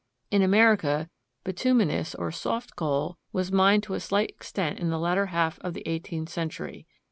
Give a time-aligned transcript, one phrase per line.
[0.31, 1.11] In America
[1.43, 5.75] bituminous, or soft coal, was mined to a slight extent in the latter half of
[5.75, 6.87] the eighteenth century.